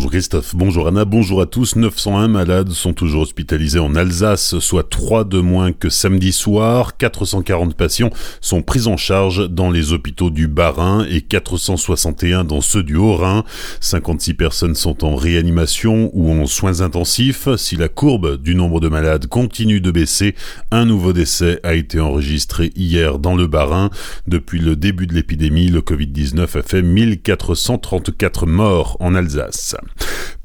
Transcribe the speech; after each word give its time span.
Bonjour 0.00 0.12
Christophe, 0.12 0.56
bonjour 0.56 0.88
Anna, 0.88 1.04
bonjour 1.04 1.42
à 1.42 1.46
tous. 1.46 1.76
901 1.76 2.28
malades 2.28 2.70
sont 2.70 2.94
toujours 2.94 3.20
hospitalisés 3.20 3.80
en 3.80 3.94
Alsace, 3.94 4.58
soit 4.58 4.88
3 4.88 5.24
de 5.24 5.40
moins 5.40 5.72
que 5.72 5.90
samedi 5.90 6.32
soir. 6.32 6.96
440 6.96 7.74
patients 7.74 8.08
sont 8.40 8.62
pris 8.62 8.86
en 8.86 8.96
charge 8.96 9.50
dans 9.50 9.70
les 9.70 9.92
hôpitaux 9.92 10.30
du 10.30 10.48
Bas-Rhin 10.48 11.04
et 11.10 11.20
461 11.20 12.44
dans 12.44 12.62
ceux 12.62 12.82
du 12.82 12.96
Haut-Rhin. 12.96 13.44
56 13.80 14.32
personnes 14.32 14.74
sont 14.74 15.04
en 15.04 15.16
réanimation 15.16 16.10
ou 16.14 16.32
en 16.32 16.46
soins 16.46 16.80
intensifs. 16.80 17.54
Si 17.56 17.76
la 17.76 17.88
courbe 17.88 18.40
du 18.40 18.54
nombre 18.54 18.80
de 18.80 18.88
malades 18.88 19.26
continue 19.26 19.82
de 19.82 19.90
baisser, 19.90 20.34
un 20.70 20.86
nouveau 20.86 21.12
décès 21.12 21.60
a 21.62 21.74
été 21.74 22.00
enregistré 22.00 22.72
hier 22.74 23.18
dans 23.18 23.36
le 23.36 23.46
Bas-Rhin. 23.46 23.90
Depuis 24.26 24.60
le 24.60 24.76
début 24.76 25.06
de 25.06 25.12
l'épidémie, 25.12 25.68
le 25.68 25.82
Covid-19 25.82 26.58
a 26.58 26.62
fait 26.62 26.80
1434 26.80 28.46
morts 28.46 28.96
en 28.98 29.14
Alsace. 29.14 29.76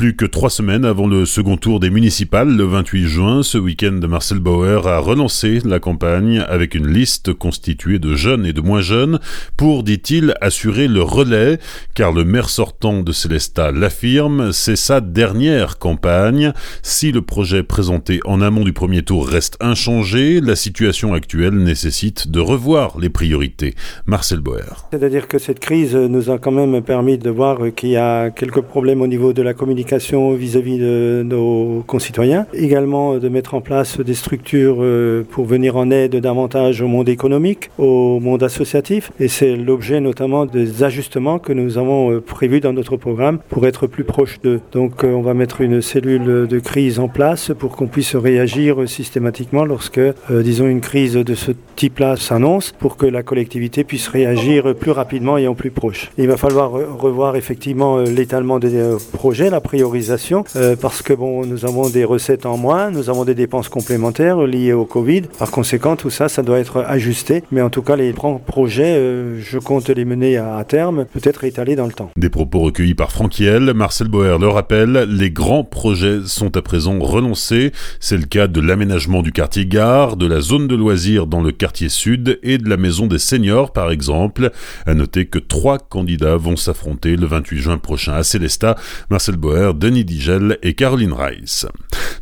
Plus 0.00 0.16
que 0.16 0.24
trois 0.24 0.48
semaines 0.48 0.86
avant 0.86 1.06
le 1.06 1.26
second 1.26 1.58
tour 1.58 1.78
des 1.78 1.90
municipales, 1.90 2.56
le 2.56 2.64
28 2.64 3.04
juin, 3.04 3.42
ce 3.42 3.58
week-end, 3.58 4.00
Marcel 4.08 4.38
Bauer 4.38 4.86
a 4.86 4.98
relancé 4.98 5.58
la 5.62 5.78
campagne 5.78 6.42
avec 6.48 6.74
une 6.74 6.86
liste 6.86 7.34
constituée 7.34 7.98
de 7.98 8.14
jeunes 8.14 8.46
et 8.46 8.54
de 8.54 8.62
moins 8.62 8.80
jeunes 8.80 9.18
pour, 9.58 9.82
dit-il, 9.82 10.32
assurer 10.40 10.88
le 10.88 11.02
relais, 11.02 11.58
car 11.94 12.12
le 12.12 12.24
maire 12.24 12.48
sortant 12.48 13.02
de 13.02 13.12
Célestat 13.12 13.72
l'affirme, 13.72 14.52
c'est 14.52 14.74
sa 14.74 15.02
dernière 15.02 15.78
campagne. 15.78 16.54
Si 16.82 17.12
le 17.12 17.20
projet 17.20 17.62
présenté 17.62 18.20
en 18.24 18.40
amont 18.40 18.64
du 18.64 18.72
premier 18.72 19.02
tour 19.02 19.28
reste 19.28 19.58
inchangé, 19.60 20.40
la 20.40 20.56
situation 20.56 21.12
actuelle 21.12 21.58
nécessite 21.58 22.30
de 22.30 22.40
revoir 22.40 22.98
les 22.98 23.10
priorités. 23.10 23.74
Marcel 24.06 24.40
Bauer. 24.40 24.86
C'est-à-dire 24.92 25.28
que 25.28 25.36
cette 25.36 25.60
crise 25.60 25.94
nous 25.94 26.30
a 26.30 26.38
quand 26.38 26.52
même 26.52 26.80
permis 26.80 27.18
de 27.18 27.28
voir 27.28 27.58
qu'il 27.76 27.90
y 27.90 27.98
a 27.98 28.30
quelques 28.30 28.62
problèmes 28.62 29.02
au 29.02 29.06
niveau 29.06 29.34
de 29.34 29.42
la 29.42 29.52
communication 29.52 29.89
vis-à-vis 29.90 30.78
de 30.78 31.22
nos 31.24 31.82
concitoyens. 31.86 32.46
Également 32.54 33.18
de 33.18 33.28
mettre 33.28 33.54
en 33.54 33.60
place 33.60 34.00
des 34.00 34.14
structures 34.14 34.78
euh, 34.80 35.24
pour 35.28 35.46
venir 35.46 35.76
en 35.76 35.90
aide 35.90 36.16
davantage 36.16 36.82
au 36.82 36.88
monde 36.88 37.08
économique, 37.08 37.70
au 37.78 38.20
monde 38.20 38.42
associatif. 38.42 39.10
Et 39.20 39.28
c'est 39.28 39.56
l'objet 39.56 40.00
notamment 40.00 40.46
des 40.46 40.82
ajustements 40.82 41.38
que 41.38 41.52
nous 41.52 41.78
avons 41.78 42.12
euh, 42.12 42.20
prévus 42.20 42.60
dans 42.60 42.72
notre 42.72 42.96
programme 42.96 43.38
pour 43.48 43.66
être 43.66 43.86
plus 43.86 44.04
proche 44.04 44.40
d'eux. 44.40 44.60
Donc 44.72 45.04
euh, 45.04 45.12
on 45.12 45.22
va 45.22 45.34
mettre 45.34 45.60
une 45.60 45.82
cellule 45.82 46.46
de 46.48 46.58
crise 46.58 46.98
en 46.98 47.08
place 47.08 47.52
pour 47.58 47.76
qu'on 47.76 47.86
puisse 47.86 48.14
réagir 48.16 48.88
systématiquement 48.88 49.64
lorsque, 49.64 50.00
disons, 50.30 50.66
une 50.66 50.80
crise 50.80 51.14
de 51.14 51.34
ce 51.34 51.52
type-là 51.76 52.16
s'annonce, 52.16 52.72
pour 52.78 52.96
que 52.96 53.06
la 53.06 53.22
collectivité 53.22 53.84
puisse 53.84 54.08
réagir 54.08 54.74
plus 54.74 54.90
rapidement 54.90 55.38
et 55.38 55.48
en 55.48 55.54
plus 55.54 55.70
proche. 55.70 56.10
il 56.18 56.28
va 56.28 56.36
falloir 56.36 56.70
revoir 56.70 57.36
effectivement 57.36 57.98
l'étalement 57.98 58.58
des 58.58 58.96
projet, 59.12 59.50
la 59.50 59.60
priorisation, 59.80 60.44
euh, 60.56 60.76
parce 60.76 61.00
que 61.00 61.14
bon, 61.14 61.46
nous 61.46 61.64
avons 61.64 61.88
des 61.88 62.04
recettes 62.04 62.44
en 62.44 62.58
moins, 62.58 62.90
nous 62.90 63.08
avons 63.08 63.24
des 63.24 63.34
dépenses 63.34 63.70
complémentaires 63.70 64.42
liées 64.42 64.74
au 64.74 64.84
Covid. 64.84 65.22
Par 65.38 65.50
conséquent, 65.50 65.96
tout 65.96 66.10
ça, 66.10 66.28
ça 66.28 66.42
doit 66.42 66.58
être 66.58 66.84
ajusté. 66.86 67.42
Mais 67.50 67.62
en 67.62 67.70
tout 67.70 67.80
cas, 67.80 67.96
les 67.96 68.12
projets, 68.12 68.94
euh, 68.98 69.40
je 69.40 69.58
compte 69.58 69.88
les 69.88 70.04
mener 70.04 70.36
à, 70.36 70.62
terme, 70.68 71.06
peut-être 71.06 71.44
étalés 71.44 71.76
dans 71.76 71.86
le 71.86 71.92
temps. 71.92 72.10
Des 72.18 72.28
propos 72.28 72.60
recueillis 72.60 72.94
par 72.94 73.10
Franquiel. 73.10 73.72
Marcel 73.72 74.08
Boer 74.08 74.36
le 74.38 74.48
rappelle, 74.48 75.06
les 75.08 75.30
grands 75.30 75.64
projets 75.64 76.20
sont 76.26 76.54
à 76.58 76.60
présent 76.60 76.98
relancés. 76.98 77.72
C'est 78.00 78.18
le 78.18 78.26
cas 78.26 78.48
de 78.48 78.60
l'aménagement 78.60 79.22
du 79.22 79.32
quartier 79.32 79.64
Gare, 79.64 80.18
de 80.18 80.26
la 80.26 80.42
zone 80.42 80.68
de 80.68 80.76
loisirs 80.76 81.26
dans 81.26 81.40
le 81.40 81.52
quartier 81.52 81.88
Sud 81.88 82.38
et 82.42 82.58
de 82.58 82.68
la 82.68 82.76
maison 82.76 83.06
des 83.06 83.18
seniors, 83.18 83.72
par 83.72 83.90
exemple. 83.90 84.50
À 84.84 84.92
noter 84.92 85.24
que 85.24 85.38
trois 85.38 85.78
candidats 85.78 86.36
vont 86.36 86.56
s'affronter 86.56 87.16
le 87.16 87.26
28 87.26 87.58
juin 87.58 87.78
prochain 87.78 88.12
à 88.12 88.24
Célestat 88.24 88.76
Marcel 89.08 89.36
Boer, 89.36 89.69
Denis 89.74 90.04
Digel 90.04 90.58
et 90.62 90.74
Caroline 90.74 91.12
Rice. 91.12 91.66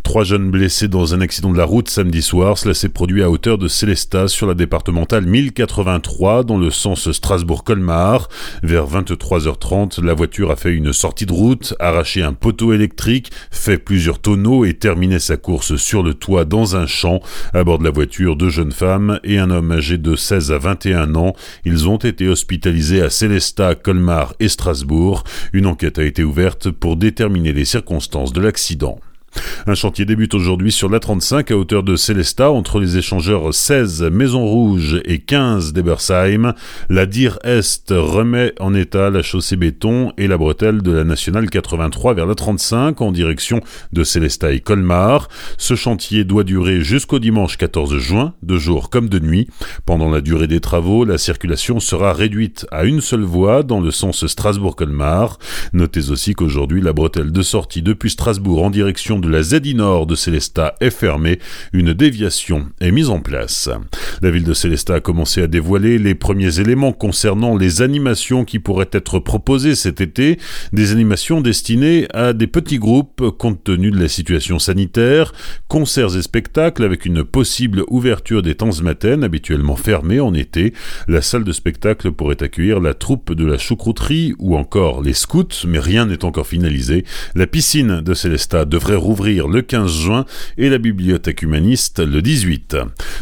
Trois 0.08 0.24
jeunes 0.24 0.50
blessés 0.50 0.88
dans 0.88 1.12
un 1.12 1.20
accident 1.20 1.52
de 1.52 1.58
la 1.58 1.66
route 1.66 1.90
samedi 1.90 2.22
soir. 2.22 2.56
Cela 2.56 2.72
s'est 2.72 2.88
produit 2.88 3.22
à 3.22 3.28
hauteur 3.28 3.58
de 3.58 3.68
Célestat 3.68 4.28
sur 4.28 4.46
la 4.46 4.54
départementale 4.54 5.26
1083 5.26 6.44
dans 6.44 6.56
le 6.56 6.70
sens 6.70 7.12
Strasbourg-Colmar. 7.12 8.30
Vers 8.62 8.86
23h30, 8.86 10.02
la 10.02 10.14
voiture 10.14 10.50
a 10.50 10.56
fait 10.56 10.72
une 10.72 10.94
sortie 10.94 11.26
de 11.26 11.32
route, 11.34 11.74
arraché 11.78 12.22
un 12.22 12.32
poteau 12.32 12.72
électrique, 12.72 13.30
fait 13.50 13.76
plusieurs 13.76 14.18
tonneaux 14.18 14.64
et 14.64 14.72
terminé 14.72 15.18
sa 15.18 15.36
course 15.36 15.76
sur 15.76 16.02
le 16.02 16.14
toit 16.14 16.46
dans 16.46 16.74
un 16.74 16.86
champ. 16.86 17.20
À 17.52 17.62
bord 17.62 17.78
de 17.78 17.84
la 17.84 17.90
voiture, 17.90 18.34
deux 18.34 18.48
jeunes 18.48 18.72
femmes 18.72 19.20
et 19.24 19.38
un 19.38 19.50
homme 19.50 19.72
âgé 19.72 19.98
de 19.98 20.16
16 20.16 20.52
à 20.52 20.58
21 20.58 21.16
ans. 21.16 21.34
Ils 21.66 21.86
ont 21.86 21.98
été 21.98 22.28
hospitalisés 22.28 23.02
à 23.02 23.10
Célestat, 23.10 23.74
Colmar 23.74 24.32
et 24.40 24.48
Strasbourg. 24.48 25.22
Une 25.52 25.66
enquête 25.66 25.98
a 25.98 26.04
été 26.04 26.24
ouverte 26.24 26.70
pour 26.70 26.96
déterminer 26.96 27.52
les 27.52 27.66
circonstances 27.66 28.32
de 28.32 28.40
l'accident. 28.40 28.98
Un 29.66 29.74
chantier 29.74 30.04
débute 30.04 30.34
aujourd'hui 30.34 30.72
sur 30.72 30.88
l'A35 30.88 31.52
à 31.52 31.56
hauteur 31.56 31.82
de 31.82 31.96
Célestat 31.96 32.50
entre 32.50 32.80
les 32.80 32.96
échangeurs 32.96 33.52
16 33.52 34.04
Maison 34.10 34.46
Rouge 34.46 35.00
et 35.04 35.18
15 35.18 35.72
d'Ebersheim. 35.72 36.54
La 36.88 37.06
DIR 37.06 37.38
Est 37.44 37.90
remet 37.90 38.54
en 38.60 38.74
état 38.74 39.10
la 39.10 39.22
chaussée 39.22 39.56
béton 39.56 40.12
et 40.16 40.26
la 40.26 40.38
bretelle 40.38 40.82
de 40.82 40.92
la 40.92 41.04
nationale 41.04 41.50
83 41.50 42.14
vers 42.14 42.26
l'A35 42.26 43.02
en 43.02 43.12
direction 43.12 43.60
de 43.92 44.04
Célestat 44.04 44.52
et 44.52 44.60
Colmar. 44.60 45.28
Ce 45.58 45.74
chantier 45.74 46.24
doit 46.24 46.44
durer 46.44 46.80
jusqu'au 46.80 47.18
dimanche 47.18 47.56
14 47.56 47.98
juin, 47.98 48.34
de 48.42 48.56
jour 48.56 48.90
comme 48.90 49.08
de 49.08 49.18
nuit. 49.18 49.48
Pendant 49.86 50.10
la 50.10 50.20
durée 50.20 50.46
des 50.46 50.60
travaux, 50.60 51.04
la 51.04 51.18
circulation 51.18 51.80
sera 51.80 52.12
réduite 52.12 52.66
à 52.70 52.84
une 52.84 53.00
seule 53.00 53.22
voie 53.22 53.62
dans 53.62 53.80
le 53.80 53.90
sens 53.90 54.26
Strasbourg-Colmar. 54.26 55.38
Notez 55.72 56.10
aussi 56.10 56.34
qu'aujourd'hui, 56.34 56.80
la 56.80 56.92
bretelle 56.92 57.32
de 57.32 57.42
sortie 57.42 57.82
depuis 57.82 58.10
Strasbourg 58.10 58.64
en 58.64 58.70
direction 58.70 59.18
de 59.18 59.27
la 59.28 59.42
ZI 59.42 59.74
Nord 59.74 60.06
de 60.06 60.14
Célestat 60.14 60.74
est 60.80 60.90
fermée, 60.90 61.38
une 61.72 61.92
déviation 61.92 62.66
est 62.80 62.90
mise 62.90 63.10
en 63.10 63.20
place. 63.20 63.68
La 64.22 64.30
ville 64.30 64.44
de 64.44 64.54
Célestat 64.54 64.96
a 64.96 65.00
commencé 65.00 65.42
à 65.42 65.46
dévoiler 65.46 65.98
les 65.98 66.14
premiers 66.14 66.60
éléments 66.60 66.92
concernant 66.92 67.56
les 67.56 67.82
animations 67.82 68.44
qui 68.44 68.58
pourraient 68.58 68.90
être 68.92 69.18
proposées 69.18 69.74
cet 69.74 70.00
été, 70.00 70.38
des 70.72 70.92
animations 70.92 71.40
destinées 71.40 72.08
à 72.14 72.32
des 72.32 72.46
petits 72.46 72.78
groupes 72.78 73.30
compte 73.36 73.62
tenu 73.64 73.90
de 73.90 74.00
la 74.00 74.08
situation 74.08 74.58
sanitaire, 74.58 75.32
concerts 75.68 76.16
et 76.16 76.22
spectacles 76.22 76.84
avec 76.84 77.04
une 77.04 77.24
possible 77.24 77.84
ouverture 77.88 78.42
des 78.42 78.54
temps 78.54 78.68
matin 78.82 79.22
habituellement 79.22 79.76
fermés 79.76 80.20
en 80.20 80.34
été. 80.34 80.72
La 81.06 81.22
salle 81.22 81.44
de 81.44 81.52
spectacle 81.52 82.12
pourrait 82.12 82.42
accueillir 82.42 82.80
la 82.80 82.94
troupe 82.94 83.32
de 83.32 83.44
la 83.44 83.58
choucrouterie 83.58 84.34
ou 84.38 84.56
encore 84.56 85.02
les 85.02 85.12
scouts, 85.12 85.66
mais 85.66 85.78
rien 85.78 86.06
n'est 86.06 86.24
encore 86.24 86.46
finalisé. 86.46 87.04
La 87.34 87.46
piscine 87.46 88.00
de 88.00 88.14
Célestat 88.14 88.64
devrait 88.64 88.96
ouvrir 89.08 89.48
le 89.48 89.62
15 89.62 89.90
juin 89.90 90.24
et 90.56 90.68
la 90.68 90.78
bibliothèque 90.78 91.42
humaniste 91.42 92.00
le 92.00 92.22
18. 92.22 92.76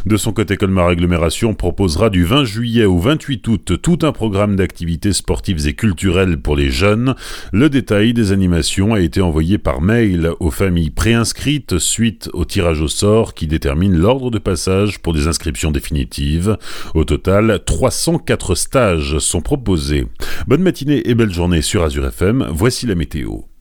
De 0.05 0.17
son 0.17 0.33
côté, 0.33 0.57
Colmar 0.57 0.89
Agglomération 0.89 1.55
proposera 1.55 2.11
du 2.11 2.25
20 2.25 2.45
juillet 2.45 2.85
au 2.85 2.99
28 2.99 3.49
août 3.49 3.73
tout 3.81 3.99
un 4.03 4.13
programme 4.13 4.57
d'activités 4.57 5.13
sportives 5.13 5.67
et 5.67 5.75
culturelles 5.75 6.39
pour 6.39 6.57
les 6.57 6.71
jeunes. 6.71 7.15
Le 7.53 7.71
détail 7.71 8.13
des 8.13 8.33
animations 8.33 8.95
a 8.95 9.01
été 9.01 9.21
envoyé 9.21 9.59
par 9.59 9.81
mail 9.81 10.31
aux 10.41 10.51
familles 10.51 10.91
préinscrites 10.91 11.79
suite 11.79 12.29
au 12.33 12.45
tirage 12.45 12.81
au 12.81 12.89
sort 12.89 13.35
qui 13.35 13.47
détermine 13.47 13.97
l'ordre 13.97 14.31
de 14.31 14.39
passage 14.39 15.01
pour 15.01 15.13
des 15.13 15.29
inscriptions 15.29 15.71
définitives. 15.71 16.57
Au 16.95 17.05
total, 17.05 17.61
304 17.65 18.55
stages 18.55 19.19
sont 19.19 19.41
proposés. 19.41 20.07
Bonne 20.47 20.63
matinée 20.63 21.09
et 21.09 21.15
belle 21.15 21.33
journée 21.33 21.63
sur 21.63 21.83
Azure 21.83 22.07
FM. 22.07 22.49
Voici 22.51 22.87
la 22.87 22.95
météo. 22.95 23.56